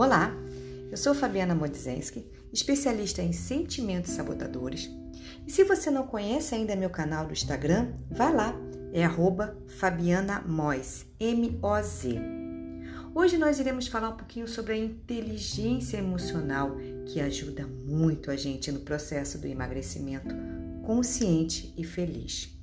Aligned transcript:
Olá, 0.00 0.32
eu 0.92 0.96
sou 0.96 1.12
Fabiana 1.12 1.56
Modzenski, 1.56 2.24
especialista 2.52 3.20
em 3.20 3.32
sentimentos 3.32 4.12
sabotadores. 4.12 4.88
E 5.44 5.50
se 5.50 5.64
você 5.64 5.90
não 5.90 6.06
conhece 6.06 6.54
ainda 6.54 6.76
meu 6.76 6.88
canal 6.88 7.26
do 7.26 7.32
Instagram, 7.32 7.94
vá 8.08 8.30
lá, 8.30 8.54
é 8.92 9.04
arroba 9.04 9.58
Fabiana 9.66 10.40
Moz, 10.46 11.04
M-O-Z. 11.18 12.16
Hoje 13.12 13.38
nós 13.38 13.58
iremos 13.58 13.88
falar 13.88 14.10
um 14.10 14.16
pouquinho 14.16 14.46
sobre 14.46 14.74
a 14.74 14.76
inteligência 14.76 15.96
emocional 15.96 16.76
que 17.06 17.20
ajuda 17.20 17.66
muito 17.66 18.30
a 18.30 18.36
gente 18.36 18.70
no 18.70 18.78
processo 18.78 19.36
do 19.36 19.48
emagrecimento 19.48 20.32
consciente 20.86 21.74
e 21.76 21.82
feliz. 21.82 22.56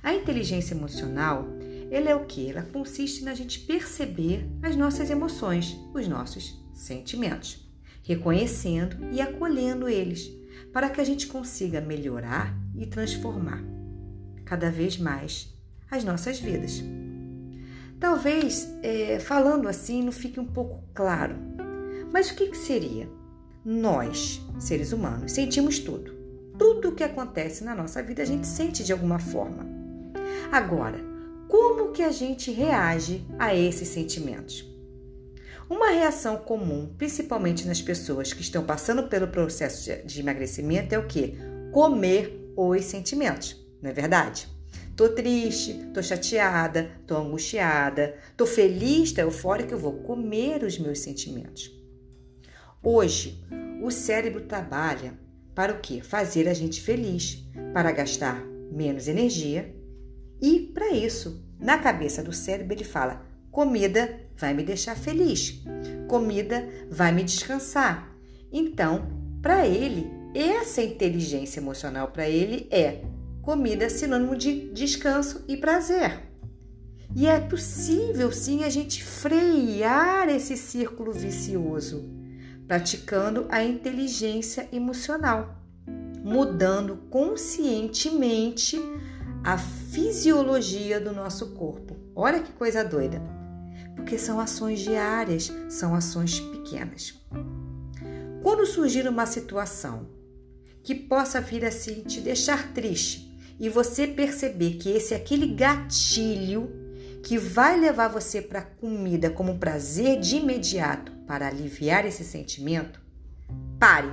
A 0.00 0.14
inteligência 0.14 0.76
emocional 0.76 1.44
ele 1.92 2.08
é 2.08 2.16
o 2.16 2.24
que? 2.24 2.48
Ela 2.48 2.62
consiste 2.62 3.22
na 3.22 3.34
gente 3.34 3.60
perceber 3.60 4.48
as 4.62 4.74
nossas 4.74 5.10
emoções, 5.10 5.76
os 5.92 6.08
nossos 6.08 6.58
sentimentos, 6.72 7.70
reconhecendo 8.02 8.96
e 9.12 9.20
acolhendo 9.20 9.86
eles, 9.86 10.26
para 10.72 10.88
que 10.88 11.02
a 11.02 11.04
gente 11.04 11.26
consiga 11.26 11.82
melhorar 11.82 12.58
e 12.74 12.86
transformar 12.86 13.62
cada 14.42 14.70
vez 14.70 14.96
mais 14.96 15.54
as 15.90 16.02
nossas 16.02 16.40
vidas. 16.40 16.82
Talvez 18.00 18.72
é, 18.82 19.18
falando 19.20 19.68
assim 19.68 20.02
não 20.02 20.12
fique 20.12 20.40
um 20.40 20.46
pouco 20.46 20.82
claro, 20.94 21.36
mas 22.10 22.30
o 22.30 22.34
que, 22.34 22.46
que 22.46 22.56
seria? 22.56 23.06
Nós, 23.62 24.40
seres 24.58 24.92
humanos, 24.92 25.32
sentimos 25.32 25.78
tudo. 25.78 26.14
Tudo 26.58 26.88
o 26.88 26.94
que 26.94 27.04
acontece 27.04 27.62
na 27.62 27.74
nossa 27.74 28.02
vida 28.02 28.22
a 28.22 28.26
gente 28.26 28.46
sente 28.46 28.82
de 28.82 28.92
alguma 28.92 29.18
forma. 29.18 29.66
Agora, 30.50 31.11
como 31.52 31.92
que 31.92 32.02
a 32.02 32.10
gente 32.10 32.50
reage 32.50 33.26
a 33.38 33.54
esses 33.54 33.86
sentimentos? 33.88 34.64
Uma 35.68 35.90
reação 35.90 36.38
comum, 36.38 36.94
principalmente 36.96 37.66
nas 37.66 37.82
pessoas 37.82 38.32
que 38.32 38.40
estão 38.40 38.64
passando 38.64 39.02
pelo 39.02 39.28
processo 39.28 39.90
de 40.06 40.20
emagrecimento, 40.20 40.94
é 40.94 40.98
o 40.98 41.06
que? 41.06 41.34
Comer 41.70 42.50
os 42.56 42.86
sentimentos, 42.86 43.62
não 43.82 43.90
é 43.90 43.92
verdade? 43.92 44.48
Tô 44.96 45.10
triste, 45.10 45.74
tô 45.92 46.02
chateada, 46.02 46.90
tô 47.06 47.18
angustiada, 47.18 48.16
tô 48.34 48.46
feliz, 48.46 49.12
tô 49.12 49.20
eufórica, 49.20 49.74
eu 49.74 49.78
vou 49.78 49.98
comer 50.04 50.64
os 50.64 50.78
meus 50.78 51.00
sentimentos. 51.00 51.70
Hoje, 52.82 53.44
o 53.82 53.90
cérebro 53.90 54.46
trabalha 54.46 55.18
para 55.54 55.74
o 55.74 55.80
quê? 55.80 56.00
Fazer 56.00 56.48
a 56.48 56.54
gente 56.54 56.80
feliz, 56.80 57.46
para 57.74 57.92
gastar 57.92 58.42
menos 58.72 59.06
energia 59.06 59.82
e 60.42 60.58
para 60.58 60.90
isso, 60.90 61.40
na 61.62 61.78
cabeça 61.78 62.22
do 62.22 62.32
cérebro, 62.32 62.74
ele 62.74 62.84
fala: 62.84 63.24
comida 63.50 64.20
vai 64.36 64.52
me 64.52 64.64
deixar 64.64 64.96
feliz, 64.96 65.62
comida 66.08 66.68
vai 66.90 67.12
me 67.12 67.22
descansar. 67.22 68.12
Então, 68.52 69.06
para 69.40 69.66
ele, 69.66 70.10
essa 70.34 70.82
inteligência 70.82 71.60
emocional 71.60 72.08
para 72.08 72.28
ele 72.28 72.66
é 72.70 73.02
comida 73.42 73.88
sinônimo 73.88 74.36
de 74.36 74.72
descanso 74.72 75.44
e 75.48 75.56
prazer. 75.56 76.20
E 77.14 77.26
é 77.26 77.38
possível 77.38 78.32
sim 78.32 78.64
a 78.64 78.70
gente 78.70 79.04
frear 79.04 80.28
esse 80.28 80.56
círculo 80.56 81.12
vicioso, 81.12 82.08
praticando 82.66 83.46
a 83.50 83.62
inteligência 83.62 84.66
emocional, 84.72 85.56
mudando 86.24 86.96
conscientemente 87.10 88.80
a 89.44 89.58
fisiologia 89.58 91.00
do 91.00 91.12
nosso 91.12 91.48
corpo. 91.54 91.96
Olha 92.14 92.40
que 92.40 92.52
coisa 92.52 92.84
doida! 92.84 93.20
Porque 93.96 94.16
são 94.16 94.38
ações 94.38 94.80
diárias, 94.80 95.52
são 95.68 95.94
ações 95.94 96.40
pequenas. 96.40 97.20
Quando 98.42 98.66
surgir 98.66 99.06
uma 99.08 99.26
situação 99.26 100.08
que 100.82 100.94
possa 100.94 101.40
vir 101.40 101.64
assim 101.64 102.02
te 102.02 102.20
deixar 102.20 102.72
triste 102.72 103.36
e 103.58 103.68
você 103.68 104.06
perceber 104.06 104.74
que 104.74 104.88
esse 104.88 105.14
é 105.14 105.16
aquele 105.16 105.46
gatilho 105.46 106.70
que 107.22 107.38
vai 107.38 107.78
levar 107.78 108.08
você 108.08 108.42
para 108.42 108.60
a 108.60 108.62
comida 108.62 109.30
como 109.30 109.58
prazer 109.58 110.18
de 110.18 110.36
imediato 110.36 111.12
para 111.26 111.46
aliviar 111.46 112.04
esse 112.04 112.24
sentimento, 112.24 113.00
pare. 113.78 114.10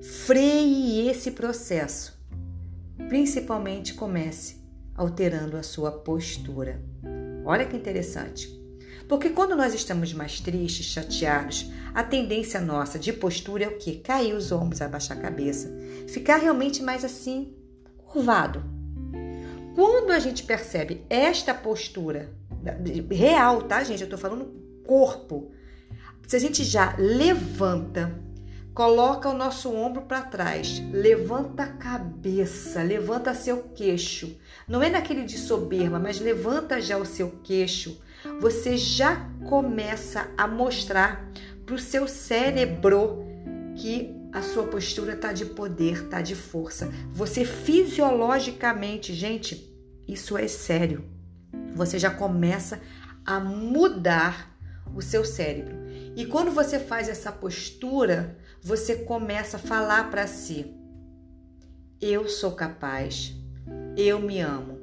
Freie 0.00 1.08
esse 1.08 1.32
processo 1.32 2.17
Principalmente 3.08 3.94
comece 3.94 4.56
alterando 4.94 5.56
a 5.56 5.62
sua 5.62 5.90
postura. 5.90 6.82
Olha 7.44 7.64
que 7.64 7.76
interessante. 7.76 8.48
Porque 9.08 9.30
quando 9.30 9.56
nós 9.56 9.72
estamos 9.72 10.12
mais 10.12 10.40
tristes, 10.40 10.86
chateados, 10.86 11.70
a 11.94 12.02
tendência 12.02 12.60
nossa 12.60 12.98
de 12.98 13.10
postura 13.12 13.64
é 13.64 13.68
o 13.68 13.78
que? 13.78 14.00
Cair 14.00 14.34
os 14.34 14.52
ombros, 14.52 14.82
abaixar 14.82 15.16
a 15.16 15.20
cabeça, 15.20 15.74
ficar 16.06 16.36
realmente 16.36 16.82
mais 16.82 17.02
assim, 17.02 17.54
curvado. 17.96 18.62
Quando 19.74 20.10
a 20.10 20.18
gente 20.18 20.42
percebe 20.42 21.06
esta 21.08 21.54
postura 21.54 22.30
real, 23.10 23.62
tá, 23.62 23.82
gente? 23.84 24.02
Eu 24.02 24.08
tô 24.10 24.18
falando 24.18 24.52
corpo. 24.84 25.50
Se 26.26 26.36
a 26.36 26.38
gente 26.38 26.62
já 26.62 26.94
levanta 26.98 28.27
Coloca 28.78 29.28
o 29.28 29.34
nosso 29.34 29.74
ombro 29.74 30.02
para 30.02 30.22
trás, 30.22 30.80
levanta 30.92 31.64
a 31.64 31.72
cabeça, 31.72 32.80
levanta 32.80 33.34
seu 33.34 33.64
queixo. 33.74 34.38
Não 34.68 34.80
é 34.80 34.88
naquele 34.88 35.24
de 35.24 35.36
soberba, 35.36 35.98
mas 35.98 36.20
levanta 36.20 36.80
já 36.80 36.96
o 36.96 37.04
seu 37.04 37.40
queixo. 37.42 38.00
Você 38.40 38.76
já 38.76 39.28
começa 39.48 40.30
a 40.38 40.46
mostrar 40.46 41.28
para 41.66 41.74
o 41.74 41.78
seu 41.78 42.06
cérebro 42.06 43.26
que 43.74 44.14
a 44.32 44.42
sua 44.42 44.68
postura 44.68 45.14
está 45.14 45.32
de 45.32 45.46
poder, 45.46 46.04
está 46.04 46.22
de 46.22 46.36
força. 46.36 46.88
Você 47.10 47.44
fisiologicamente, 47.44 49.12
gente, 49.12 49.76
isso 50.06 50.38
é 50.38 50.46
sério. 50.46 51.04
Você 51.74 51.98
já 51.98 52.10
começa 52.10 52.80
a 53.26 53.40
mudar 53.40 54.56
o 54.94 55.02
seu 55.02 55.24
cérebro. 55.24 55.74
E 56.14 56.26
quando 56.26 56.52
você 56.52 56.78
faz 56.78 57.08
essa 57.08 57.32
postura, 57.32 58.38
você 58.62 58.96
começa 58.96 59.56
a 59.56 59.60
falar 59.60 60.10
para 60.10 60.26
si: 60.26 60.74
Eu 62.00 62.28
sou 62.28 62.52
capaz, 62.52 63.34
eu 63.96 64.20
me 64.20 64.40
amo, 64.40 64.78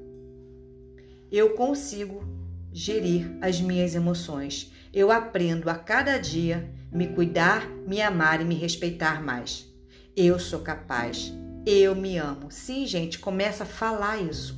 eu 1.32 1.54
consigo 1.54 2.24
gerir 2.72 3.38
as 3.42 3.60
minhas 3.62 3.96
emoções, 3.96 4.72
eu 4.94 5.12
aprendo 5.12 5.70
a 5.70 5.76
cada 5.76 6.18
dia 6.18 6.70
me 6.92 7.08
cuidar, 7.08 7.68
me 7.86 8.02
amar 8.02 8.42
e 8.42 8.46
me 8.46 8.56
respeitar 8.56 9.22
mais. 9.22 9.66
Eu 10.16 10.40
sou 10.40 10.62
capaz, 10.62 11.34
eu 11.66 11.94
me 11.94 12.18
amo. 12.18 12.50
Sim, 12.50 12.86
gente, 12.86 13.20
começa 13.20 13.64
a 13.64 13.68
falar 13.68 14.22
isso. 14.22 14.58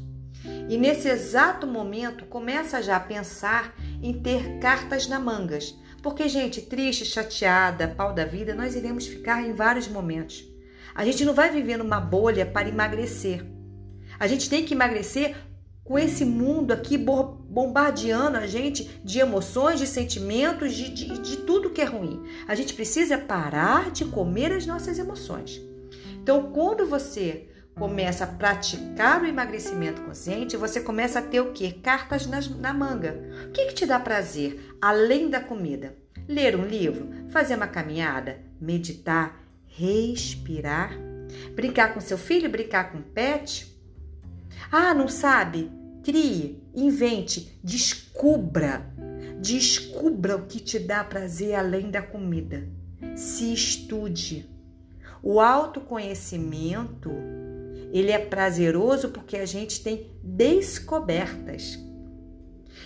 E 0.70 0.78
nesse 0.78 1.08
exato 1.08 1.66
momento, 1.66 2.26
começa 2.26 2.82
já 2.82 2.98
a 2.98 3.00
pensar 3.00 3.76
em 4.02 4.14
ter 4.22 4.60
cartas 4.60 5.08
na 5.08 5.20
mangas 5.20 5.76
porque, 6.02 6.28
gente, 6.30 6.62
triste, 6.62 7.06
chateada, 7.06 7.88
pau 7.88 8.14
da 8.14 8.26
vida, 8.26 8.54
nós 8.54 8.76
iremos 8.76 9.08
ficar 9.08 9.44
em 9.44 9.54
vários 9.54 9.88
momentos. 9.88 10.44
A 10.94 11.06
gente 11.06 11.26
não 11.26 11.34
vai 11.34 11.52
viver 11.52 11.78
numa 11.78 12.00
bolha 12.00 12.46
para 12.46 12.70
emagrecer. 12.70 13.46
A 14.20 14.28
gente 14.28 14.50
tem 14.50 14.66
que 14.66 14.74
emagrecer 14.74 15.36
com 15.84 15.98
esse 15.98 16.26
mundo 16.26 16.72
aqui 16.72 16.98
bombardeando 16.98 18.38
a 18.38 18.46
gente 18.46 19.00
de 19.04 19.20
emoções, 19.20 19.80
de 19.80 19.88
sentimentos, 19.88 20.74
de, 20.74 20.90
de, 20.90 21.18
de 21.20 21.38
tudo 21.38 21.70
que 21.70 21.82
é 21.82 21.86
ruim. 21.86 22.24
A 22.48 22.56
gente 22.56 22.74
precisa 22.74 23.18
parar 23.18 23.92
de 23.92 24.04
comer 24.06 24.52
as 24.52 24.66
nossas 24.66 25.00
emoções. 25.00 25.62
Então, 26.22 26.52
quando 26.52 26.86
você 26.86 27.48
começa 27.78 28.24
a 28.24 28.28
praticar 28.28 29.22
o 29.22 29.26
emagrecimento 29.26 30.02
consciente, 30.02 30.58
você 30.58 30.82
começa 30.82 31.20
a 31.20 31.22
ter 31.22 31.40
o 31.40 31.52
que? 31.52 31.72
Cartas 31.72 32.26
na, 32.26 32.42
na 32.60 32.74
manga. 32.74 33.16
O 33.48 33.52
que, 33.52 33.68
que 33.68 33.74
te 33.74 33.86
dá 33.86 34.00
prazer, 34.00 34.76
além 34.82 35.30
da 35.30 35.40
comida? 35.40 35.96
Ler 36.28 36.56
um 36.56 36.66
livro, 36.66 37.10
fazer 37.30 37.56
uma 37.56 37.68
caminhada, 37.68 38.40
meditar, 38.60 39.42
respirar, 39.68 40.98
brincar 41.56 41.94
com 41.94 42.02
seu 42.02 42.18
filho, 42.18 42.50
brincar 42.50 42.92
com 42.92 43.02
pet. 43.02 43.80
Ah, 44.72 44.94
não 44.94 45.08
sabe? 45.08 45.72
Crie, 46.04 46.64
invente, 46.76 47.60
descubra. 47.64 48.86
Descubra 49.40 50.36
o 50.36 50.48
que 50.48 50.60
te 50.60 50.80
dá 50.80 51.04
prazer 51.04 51.54
além 51.54 51.92
da 51.92 52.02
comida. 52.02 52.68
Se 53.16 53.54
estude. 53.54 54.50
O 55.22 55.40
autoconhecimento 55.40 57.12
ele 57.92 58.12
é 58.12 58.20
prazeroso 58.20 59.10
porque 59.10 59.38
a 59.38 59.46
gente 59.46 59.84
tem 59.84 60.12
descobertas. 60.24 61.80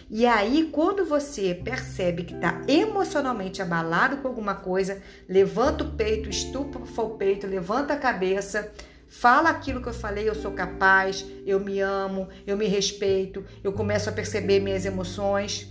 E 0.10 0.26
aí, 0.26 0.70
quando 0.72 1.06
você 1.06 1.56
percebe 1.56 2.24
que 2.24 2.34
está 2.34 2.62
emocionalmente 2.68 3.62
abalado 3.62 4.18
com 4.18 4.28
alguma 4.28 4.56
coisa, 4.56 5.02
levanta 5.28 5.86
o 5.86 5.92
peito, 5.92 6.30
estufa 6.30 7.02
o 7.02 7.12
peito, 7.12 7.48
levanta 7.48 7.94
a 7.94 7.98
cabeça, 7.98 8.72
fala 9.08 9.50
aquilo 9.50 9.82
que 9.82 9.88
eu 9.88 9.94
falei: 9.94 10.28
eu 10.28 10.36
sou 10.36 10.52
capaz, 10.52 11.26
eu 11.46 11.62
me 11.62 11.80
amo, 11.80 12.28
eu 12.46 12.58
me 12.58 12.68
respeito, 12.68 13.46
eu 13.64 13.72
começo 13.72 14.10
a 14.10 14.14
perceber 14.14 14.60
minhas 14.60 14.86
emoções 14.86 15.68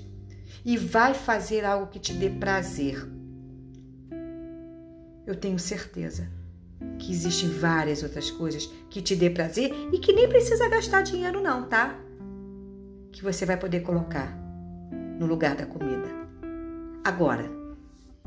e 0.65 0.77
vai 0.79 1.12
fazer 1.12 1.65
algo 1.65 1.88
que 1.88 1.99
te 1.99 2.15
dê 2.15 2.31
prazer. 2.31 3.06
eu 5.27 5.37
tenho 5.37 5.59
certeza 5.59 6.39
que 6.99 7.12
existem 7.12 7.49
várias 7.49 8.03
outras 8.03 8.31
coisas 8.31 8.67
que 8.88 9.00
te 9.00 9.15
dê 9.15 9.31
prazer 9.31 9.73
e 9.93 9.99
que 9.99 10.12
nem 10.12 10.29
precisa 10.29 10.69
gastar 10.69 11.03
dinheiro 11.03 11.43
não, 11.43 11.69
tá? 11.69 11.99
Que 13.12 13.23
você 13.23 13.44
vai 13.44 13.56
poder 13.56 13.81
colocar 13.81 14.37
no 15.19 15.27
lugar 15.27 15.55
da 15.55 15.67
comida. 15.67 16.09
Agora, 17.05 17.50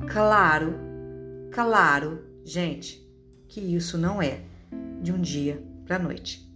claro, 0.08 0.76
claro, 1.52 2.24
gente, 2.44 3.04
que 3.48 3.60
isso 3.60 3.98
não 3.98 4.22
é 4.22 4.42
de 5.02 5.12
um 5.12 5.22
dia 5.22 5.64
para 5.86 6.00
noite. 6.00 6.48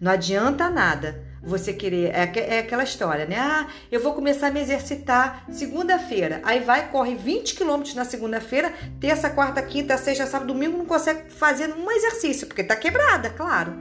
Não 0.00 0.12
adianta 0.12 0.70
nada 0.70 1.24
você 1.48 1.72
querer. 1.72 2.14
É, 2.14 2.30
é, 2.38 2.58
aquela 2.60 2.84
história, 2.84 3.26
né? 3.26 3.36
Ah, 3.38 3.68
eu 3.90 4.00
vou 4.00 4.14
começar 4.14 4.48
a 4.48 4.50
me 4.50 4.60
exercitar 4.60 5.44
segunda-feira. 5.50 6.40
Aí 6.44 6.60
vai, 6.60 6.90
corre 6.90 7.14
20 7.14 7.54
quilômetros 7.54 7.94
na 7.94 8.04
segunda-feira, 8.04 8.72
terça, 9.00 9.30
quarta, 9.30 9.62
quinta, 9.62 9.96
sexta, 9.96 10.26
sábado, 10.26 10.52
domingo, 10.52 10.78
não 10.78 10.86
consegue 10.86 11.30
fazer 11.30 11.74
um 11.74 11.90
exercício, 11.90 12.46
porque 12.46 12.62
tá 12.62 12.76
quebrada, 12.76 13.30
claro. 13.30 13.72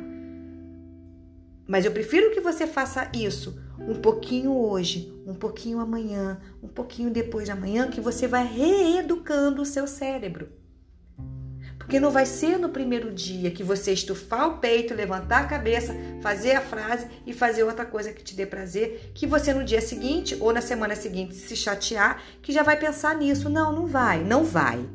Mas 1.68 1.84
eu 1.84 1.92
prefiro 1.92 2.32
que 2.32 2.40
você 2.40 2.66
faça 2.66 3.12
isso 3.14 3.62
um 3.80 3.96
pouquinho 3.96 4.56
hoje, 4.56 5.14
um 5.26 5.36
pouquinho 5.36 5.80
amanhã, 5.80 6.40
um 6.64 6.68
pouquinho 6.68 7.12
depois 7.12 7.46
de 7.46 7.52
amanhã, 7.52 7.90
que 7.90 8.02
você 8.02 8.28
vai 8.28 8.46
reeducando 8.46 9.62
o 9.62 9.66
seu 9.66 9.86
cérebro. 9.86 10.50
Porque 11.88 12.02
não 12.02 12.12
vai 12.12 12.26
ser 12.26 12.60
no 12.60 12.68
primeiro 12.68 13.14
dia 13.14 13.50
que 13.50 13.64
você 13.64 13.94
estufar 13.94 14.50
o 14.50 14.58
peito, 14.58 14.94
levantar 14.94 15.46
a 15.46 15.48
cabeça, 15.48 15.96
fazer 16.22 16.52
a 16.52 16.60
frase 16.60 17.08
e 17.26 17.32
fazer 17.32 17.64
outra 17.64 17.86
coisa 17.86 18.12
que 18.12 18.22
te 18.22 18.36
dê 18.36 18.46
prazer, 18.46 19.14
que 19.14 19.26
você 19.26 19.54
no 19.54 19.64
dia 19.64 19.80
seguinte 19.80 20.36
ou 20.42 20.52
na 20.52 20.60
semana 20.60 20.98
seguinte 20.98 21.34
se 21.34 21.56
chatear, 21.56 22.22
que 22.42 22.52
já 22.52 22.62
vai 22.62 22.78
pensar 22.78 23.16
nisso. 23.16 23.50
Não, 23.50 23.72
não 23.72 23.88
vai, 23.88 24.22
não 24.22 24.44
vai. 24.44 24.86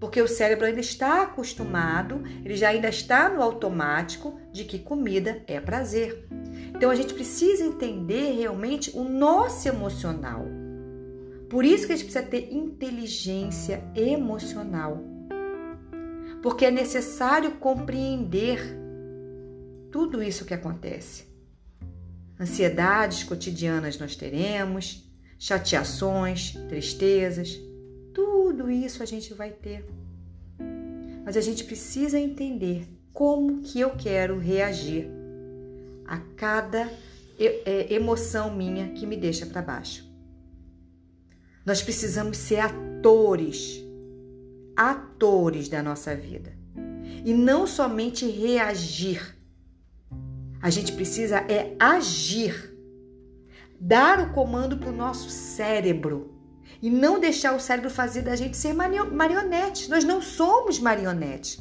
Porque 0.00 0.22
o 0.22 0.26
cérebro 0.26 0.64
ainda 0.64 0.80
está 0.80 1.24
acostumado, 1.24 2.22
ele 2.42 2.56
já 2.56 2.70
ainda 2.70 2.88
está 2.88 3.28
no 3.28 3.42
automático 3.42 4.40
de 4.50 4.64
que 4.64 4.78
comida 4.78 5.42
é 5.46 5.60
prazer. 5.60 6.26
Então 6.74 6.90
a 6.90 6.94
gente 6.94 7.12
precisa 7.12 7.62
entender 7.62 8.32
realmente 8.32 8.90
o 8.94 9.04
nosso 9.04 9.68
emocional. 9.68 10.46
Por 11.50 11.66
isso 11.66 11.86
que 11.86 11.92
a 11.92 11.96
gente 11.96 12.10
precisa 12.10 12.24
ter 12.24 12.50
inteligência 12.50 13.84
emocional 13.94 15.17
porque 16.42 16.64
é 16.64 16.70
necessário 16.70 17.52
compreender 17.52 18.60
tudo 19.90 20.22
isso 20.22 20.44
que 20.44 20.54
acontece. 20.54 21.26
Ansiedades 22.38 23.24
cotidianas 23.24 23.98
nós 23.98 24.14
teremos, 24.14 25.04
chateações, 25.38 26.52
tristezas, 26.68 27.58
tudo 28.14 28.70
isso 28.70 29.02
a 29.02 29.06
gente 29.06 29.34
vai 29.34 29.50
ter. 29.50 29.84
Mas 31.24 31.36
a 31.36 31.40
gente 31.40 31.64
precisa 31.64 32.18
entender 32.18 32.86
como 33.12 33.60
que 33.62 33.80
eu 33.80 33.90
quero 33.90 34.38
reagir 34.38 35.08
a 36.06 36.18
cada 36.36 36.88
é, 37.38 37.92
emoção 37.92 38.54
minha 38.54 38.88
que 38.92 39.06
me 39.06 39.16
deixa 39.16 39.44
para 39.44 39.60
baixo. 39.60 40.08
Nós 41.66 41.82
precisamos 41.82 42.38
ser 42.38 42.60
atores 42.60 43.82
atores 44.78 45.68
da 45.68 45.82
nossa 45.82 46.14
vida 46.14 46.56
e 47.24 47.34
não 47.34 47.66
somente 47.66 48.24
reagir. 48.30 49.36
A 50.62 50.70
gente 50.70 50.92
precisa 50.92 51.38
é 51.38 51.74
agir, 51.80 52.72
dar 53.80 54.20
o 54.20 54.32
comando 54.32 54.78
para 54.78 54.90
o 54.90 54.96
nosso 54.96 55.28
cérebro 55.28 56.32
e 56.80 56.88
não 56.88 57.18
deixar 57.18 57.56
o 57.56 57.60
cérebro 57.60 57.90
fazer 57.90 58.22
da 58.22 58.36
gente 58.36 58.56
ser 58.56 58.72
marionete. 58.72 59.90
Nós 59.90 60.04
não 60.04 60.22
somos 60.22 60.78
marionete. 60.78 61.58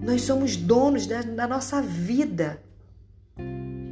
Nós 0.00 0.22
somos 0.22 0.56
donos 0.56 1.06
da, 1.06 1.22
da 1.22 1.46
nossa 1.46 1.80
vida. 1.80 2.62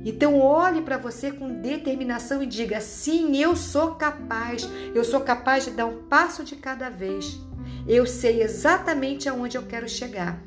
Então 0.05 0.39
olhe 0.39 0.83
para 0.83 0.99
você 0.99 1.31
com 1.31 1.61
determinação 1.61 2.43
e 2.43 2.47
diga: 2.47 2.81
sim, 2.81 3.37
eu 3.37 3.55
sou 3.55 3.95
capaz. 3.95 4.69
Eu 4.95 5.05
sou 5.05 5.21
capaz 5.21 5.65
de 5.65 5.71
dar 5.71 5.87
um 5.87 6.03
passo 6.05 6.45
de 6.45 6.57
cada 6.57 6.91
vez. 6.91 7.41
Eu 7.87 8.07
sei 8.07 8.43
exatamente 8.43 9.29
aonde 9.29 9.59
eu 9.59 9.67
quero 9.67 9.87
chegar. 9.87 10.43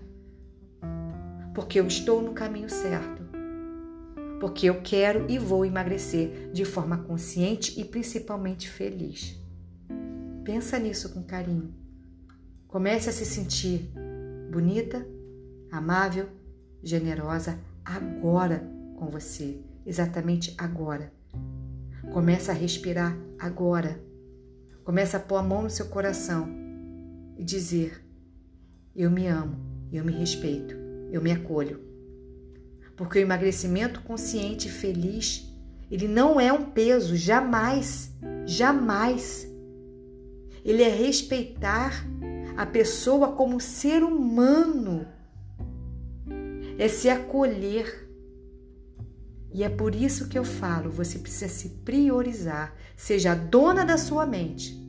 Porque 1.53 1.79
eu 1.79 1.85
estou 1.85 2.19
no 2.19 2.33
caminho 2.33 2.67
certo. 2.67 3.21
Porque 4.39 4.67
eu 4.67 4.81
quero 4.81 5.29
e 5.29 5.37
vou 5.37 5.63
emagrecer 5.63 6.51
de 6.51 6.65
forma 6.65 6.97
consciente 6.97 7.79
e 7.79 7.85
principalmente 7.85 8.67
feliz. 8.67 9.39
Pensa 10.43 10.79
nisso 10.79 11.13
com 11.13 11.21
carinho. 11.21 11.75
Comece 12.67 13.09
a 13.09 13.13
se 13.13 13.25
sentir 13.25 13.91
bonita, 14.51 15.07
amável, 15.71 16.29
generosa 16.81 17.59
agora 17.85 18.67
com 18.95 19.07
você, 19.07 19.61
exatamente 19.85 20.55
agora. 20.57 21.13
Começa 22.11 22.51
a 22.51 22.55
respirar 22.55 23.15
agora. 23.37 24.01
Começa 24.83 25.17
a 25.17 25.19
pôr 25.19 25.35
a 25.37 25.43
mão 25.43 25.63
no 25.63 25.69
seu 25.69 25.87
coração 25.87 26.66
e 27.37 27.43
dizer: 27.43 28.03
Eu 28.95 29.11
me 29.11 29.27
amo, 29.27 29.55
eu 29.91 30.03
me 30.03 30.11
respeito, 30.11 30.75
eu 31.11 31.21
me 31.21 31.31
acolho. 31.31 31.79
Porque 32.95 33.19
o 33.19 33.21
emagrecimento 33.21 34.01
consciente 34.01 34.67
e 34.67 34.71
feliz, 34.71 35.47
ele 35.89 36.07
não 36.07 36.39
é 36.39 36.51
um 36.51 36.65
peso, 36.71 37.15
jamais, 37.15 38.11
jamais. 38.45 39.47
Ele 40.65 40.81
é 40.81 40.89
respeitar 40.89 42.05
a 42.57 42.65
pessoa 42.65 43.33
como 43.33 43.61
ser 43.61 44.03
humano, 44.03 45.07
é 46.77 46.87
se 46.87 47.07
acolher. 47.07 48.05
E 49.53 49.63
é 49.63 49.69
por 49.69 49.93
isso 49.93 50.27
que 50.27 50.37
eu 50.37 50.43
falo: 50.43 50.89
você 50.89 51.19
precisa 51.19 51.47
se 51.47 51.69
priorizar, 51.85 52.75
seja 52.95 53.35
dona 53.35 53.85
da 53.85 53.97
sua 53.97 54.25
mente 54.25 54.86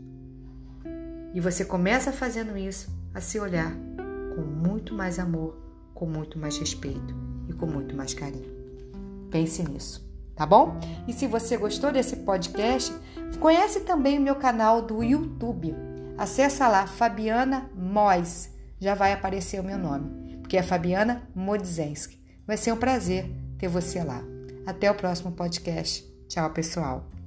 e 1.35 1.41
você 1.41 1.65
começa 1.65 2.13
fazendo 2.13 2.57
isso 2.57 2.91
a 3.15 3.21
se 3.21 3.39
olhar 3.39 3.73
com 4.35 4.43
muito 4.43 4.95
mais 4.95 5.19
amor, 5.19 5.57
com 5.95 6.07
muito 6.07 6.39
mais 6.39 6.57
respeito 6.59 7.15
e 7.49 7.53
com 7.53 7.67
muito 7.67 7.97
mais 7.97 8.15
carinho. 8.15 8.57
Pense 9.31 9.63
nisso, 9.63 10.09
tá 10.35 10.47
bom? 10.47 10.79
E 11.07 11.13
se 11.13 11.27
você 11.27 11.57
gostou 11.57 11.93
desse 11.93 12.17
podcast, 12.17 12.95
conhece 13.41 13.81
também 13.81 14.19
o 14.19 14.23
meu 14.23 14.37
canal 14.37 14.83
do 14.83 15.03
YouTube. 15.03 15.75
Acesse 16.17 16.61
lá 16.61 16.87
Fabiana 16.87 17.71
Mois, 17.75 18.51
já 18.81 18.95
vai 18.95 19.13
aparecer 19.13 19.61
o 19.61 19.65
meu 19.65 19.79
nome, 19.79 20.39
porque 20.41 20.57
é 20.57 20.63
Fabiana 20.63 21.29
Modzenski. 21.35 22.19
Vai 22.47 22.57
ser 22.57 22.73
um 22.73 22.77
prazer 22.77 23.31
ter 23.59 23.69
você 23.69 24.03
lá. 24.03 24.23
Até 24.67 24.91
o 24.91 24.95
próximo 24.95 25.33
podcast. 25.33 26.07
Tchau, 26.29 26.51
pessoal. 26.51 27.18